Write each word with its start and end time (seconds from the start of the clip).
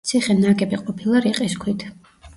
ციხე 0.09 0.35
ნაგები 0.37 0.79
ყოფილა 0.87 1.23
რიყის 1.27 1.57
ქვით. 1.65 1.87